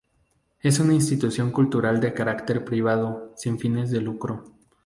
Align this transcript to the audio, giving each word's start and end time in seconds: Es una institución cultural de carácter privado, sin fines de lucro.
Es 0.61 0.79
una 0.79 0.95
institución 0.95 1.51
cultural 1.51 1.99
de 2.01 2.11
carácter 2.15 2.65
privado, 2.65 3.31
sin 3.35 3.59
fines 3.59 3.91
de 3.91 4.01
lucro. 4.01 4.45